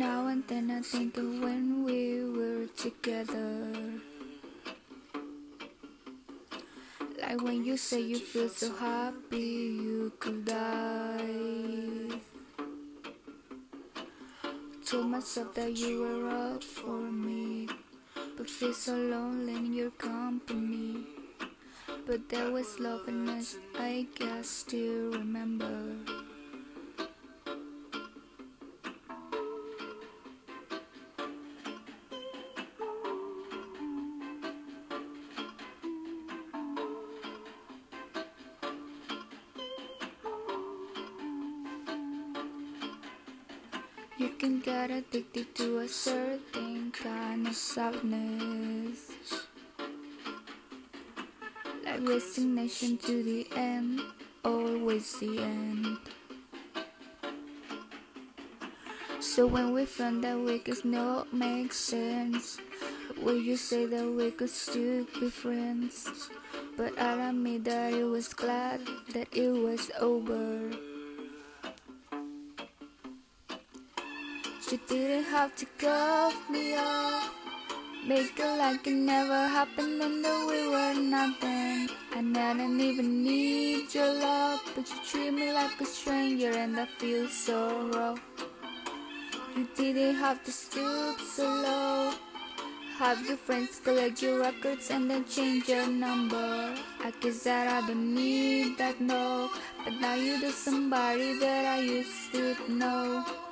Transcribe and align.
Now 0.00 0.28
and 0.28 0.42
then 0.48 0.70
I 0.70 0.80
think 0.80 1.18
of 1.18 1.28
when 1.44 1.84
we 1.84 2.24
were 2.24 2.64
together. 2.68 3.68
Like 7.20 7.42
when 7.42 7.66
you 7.66 7.76
say 7.76 8.00
you 8.00 8.16
feel 8.16 8.48
so 8.48 8.74
happy 8.76 9.76
you 9.76 10.10
could 10.18 10.46
die. 10.46 12.16
Told 14.88 15.08
myself 15.12 15.52
that 15.56 15.76
you 15.76 16.00
were 16.00 16.30
up 16.30 16.64
for 16.64 16.96
me, 17.12 17.68
but 18.38 18.48
feel 18.48 18.72
so 18.72 18.96
lonely 18.96 19.54
in 19.54 19.74
your 19.74 19.90
company. 19.90 21.04
But 22.06 22.26
there 22.30 22.50
was 22.50 22.80
love 22.80 23.06
us, 23.06 23.58
I 23.78 24.06
guess 24.16 24.48
still 24.48 25.12
remember. 25.12 26.29
You 44.20 44.28
can 44.36 44.60
get 44.60 44.90
addicted 44.90 45.54
to 45.54 45.78
a 45.78 45.88
certain 45.88 46.92
kind 46.92 47.46
of 47.46 47.56
sadness. 47.56 49.12
Like 51.82 52.06
resignation 52.06 52.98
to 52.98 53.22
the 53.22 53.48
end, 53.56 54.02
always 54.44 55.18
the 55.20 55.38
end. 55.38 55.96
So 59.20 59.46
when 59.46 59.72
we 59.72 59.86
found 59.86 60.22
that 60.24 60.38
we 60.38 60.58
could 60.58 60.84
not 60.84 61.32
make 61.32 61.72
sense, 61.72 62.58
will 63.22 63.40
you 63.40 63.56
say 63.56 63.86
that 63.86 64.04
we 64.04 64.32
could 64.32 64.50
still 64.50 65.06
be 65.18 65.30
friends? 65.30 66.28
But 66.76 66.92
I 67.00 67.30
admit 67.30 67.64
that 67.64 67.94
I 67.94 68.04
was 68.04 68.34
glad 68.34 68.82
that 69.14 69.28
it 69.32 69.48
was 69.48 69.90
over. 69.98 70.89
You 74.70 74.78
didn't 74.86 75.24
have 75.24 75.56
to 75.56 75.66
cut 75.78 76.32
me 76.48 76.76
off. 76.76 77.34
Make 78.06 78.38
it 78.38 78.56
like 78.56 78.86
it 78.86 78.94
never 78.94 79.48
happened 79.48 80.00
and 80.00 80.24
that 80.24 80.46
we 80.46 80.68
were 80.68 80.94
nothing. 80.94 81.88
And 82.14 82.38
I 82.38 82.52
didn't 82.52 82.80
even 82.80 83.24
need 83.24 83.92
your 83.92 84.12
love, 84.12 84.60
but 84.76 84.88
you 84.88 84.96
treat 85.04 85.32
me 85.32 85.52
like 85.52 85.80
a 85.80 85.84
stranger 85.84 86.52
and 86.52 86.78
I 86.78 86.86
feel 86.86 87.26
so 87.26 87.90
rough. 87.92 88.20
You 89.56 89.66
didn't 89.74 90.14
have 90.14 90.44
to 90.44 90.52
stoop 90.52 91.18
so 91.18 91.48
low. 91.48 92.12
Have 92.98 93.26
your 93.26 93.38
friends 93.38 93.80
collect 93.82 94.22
your 94.22 94.38
records 94.38 94.88
and 94.90 95.10
then 95.10 95.24
change 95.24 95.68
your 95.68 95.88
number. 95.88 96.76
I 97.02 97.12
guess 97.18 97.42
that 97.42 97.66
I 97.66 97.84
don't 97.88 98.14
need 98.14 98.78
that 98.78 99.00
no, 99.00 99.50
but 99.82 99.94
now 99.94 100.14
you're 100.14 100.38
the 100.38 100.52
somebody 100.52 101.40
that 101.40 101.64
I 101.64 101.80
used 101.80 102.30
to 102.34 102.54
know. 102.68 103.49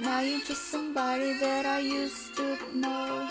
Now 0.00 0.20
you're 0.20 0.40
just 0.46 0.70
somebody 0.70 1.38
that 1.40 1.66
I 1.66 1.80
used 1.80 2.36
to 2.36 2.56
know. 2.72 3.28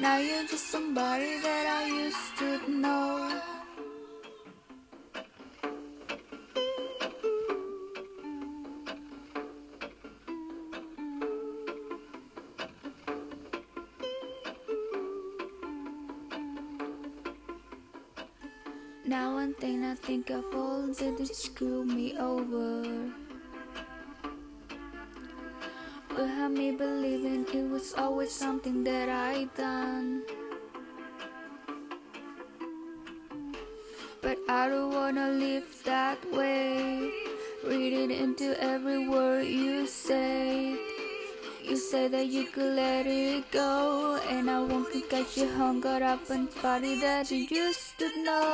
Now 0.00 0.18
you're 0.18 0.46
just 0.46 0.68
somebody 0.70 1.40
that 1.40 1.53
Now 19.06 19.36
and 19.36 19.54
then 19.60 19.84
I 19.84 19.94
think 19.96 20.30
of 20.30 20.44
all 20.54 20.86
that 20.86 21.18
they 21.18 21.26
screw 21.26 21.84
me 21.84 22.16
over. 22.16 22.82
But 26.08 26.26
had 26.26 26.52
me 26.52 26.72
believing 26.72 27.44
it 27.52 27.68
was 27.68 27.92
always 27.98 28.32
something 28.32 28.82
that 28.84 29.10
I 29.10 29.44
done. 29.56 30.22
But 34.22 34.38
I 34.48 34.70
don't 34.70 34.94
wanna 34.94 35.32
live 35.32 35.68
that 35.84 36.18
way. 36.32 37.10
Reading 37.62 38.10
into 38.10 38.58
every 38.58 39.06
word 39.06 39.23
say 41.94 42.08
that 42.08 42.26
you 42.26 42.44
could 42.54 42.74
let 42.74 43.06
it 43.06 43.44
go, 43.52 44.18
and 44.28 44.50
I 44.50 44.58
won't 44.68 44.90
catch 45.08 45.36
you 45.38 45.48
hung 45.58 45.86
up 45.86 46.28
and 46.28 46.48
body 46.60 46.94
that 47.02 47.30
you 47.30 47.46
used 47.64 47.90
to 48.00 48.08
know. 48.24 48.50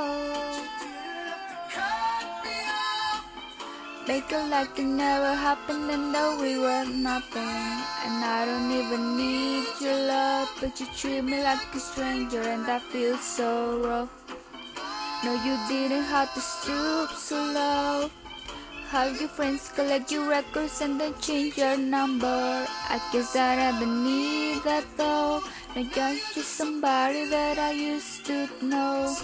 Make 4.06 4.30
it 4.38 4.46
like 4.54 4.78
it 4.78 4.90
never 5.06 5.32
happened 5.48 5.88
and 5.94 6.14
that 6.14 6.32
we 6.42 6.52
were 6.64 6.84
nothing. 6.84 7.70
And 8.04 8.16
I 8.36 8.40
don't 8.48 8.70
even 8.80 9.02
need 9.22 9.64
your 9.80 10.00
love, 10.14 10.48
but 10.60 10.78
you 10.78 10.86
treat 10.98 11.22
me 11.32 11.42
like 11.42 11.64
a 11.74 11.80
stranger, 11.80 12.42
and 12.42 12.64
I 12.76 12.78
feel 12.92 13.16
so 13.16 13.48
rough. 13.88 14.12
No, 15.24 15.32
you 15.46 15.54
didn't 15.72 16.08
have 16.14 16.28
to 16.34 16.42
stoop 16.54 17.08
so 17.28 17.38
low. 17.58 17.79
Have 18.90 19.20
your 19.20 19.28
friends 19.28 19.70
collect 19.72 20.10
your 20.10 20.28
records 20.28 20.80
and 20.80 21.00
then 21.00 21.14
change 21.20 21.56
your 21.56 21.76
number. 21.76 22.26
I 22.26 23.00
guess 23.12 23.34
that 23.34 23.56
I 23.56 23.84
need 23.84 24.64
that 24.64 24.84
though. 24.96 25.44
Now 25.76 25.82
you're 25.82 26.18
just 26.34 26.56
somebody 26.58 27.24
that 27.26 27.56
I 27.56 27.70
used 27.70 28.26
to 28.26 28.48
know. 28.60 29.14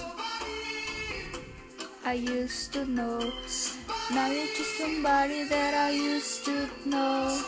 I 2.04 2.12
used 2.12 2.74
to 2.74 2.84
know. 2.84 3.18
Now 4.14 4.30
you're 4.30 4.46
just 4.54 4.78
somebody 4.78 5.48
that 5.48 5.74
I 5.74 5.90
used 5.90 6.44
to 6.44 6.68
know. 6.84 7.42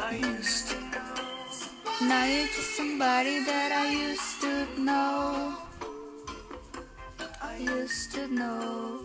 I 0.00 0.18
used 0.18 0.70
to 0.70 0.80
know. 0.80 2.08
Now 2.08 2.24
you're 2.24 2.48
just 2.48 2.76
somebody 2.76 3.44
that 3.44 3.70
I 3.70 3.86
used 3.92 4.40
to 4.40 4.66
know. 4.82 5.54
I 7.40 7.56
used 7.58 8.14
to 8.14 8.26
know. 8.26 9.04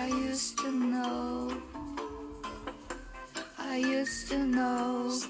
I 0.00 0.06
used 0.06 0.56
to 0.60 0.72
know. 0.72 1.52
I 3.58 3.76
used 3.76 4.30
to 4.30 4.38
know. 4.38 5.20